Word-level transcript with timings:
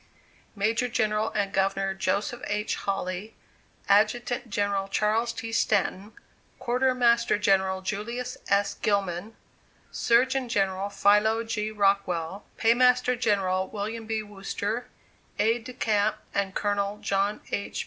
Major 0.55 0.87
General 0.87 1.29
and 1.35 1.53
Governor 1.53 1.93
Joseph 1.93 2.41
H. 2.47 2.73
Hawley; 2.73 3.35
Adjutant 3.87 4.49
General 4.49 4.87
Charles 4.87 5.31
T. 5.31 5.51
Stanton; 5.51 6.13
Quartermaster 6.57 7.37
General 7.37 7.81
Julius 7.81 8.35
S. 8.47 8.73
Gilman; 8.73 9.35
Surgeon 9.91 10.49
General 10.49 10.89
Philo 10.89 11.43
G. 11.43 11.69
Rockwell; 11.69 12.43
Paymaster 12.57 13.15
General 13.15 13.67
William 13.67 14.07
B. 14.07 14.23
Wooster; 14.23 14.87
Aides 15.37 15.65
de 15.65 15.73
Camp 15.73 16.15
and 16.33 16.55
Colonel 16.55 16.97
John 16.97 17.41
H. 17.51 17.79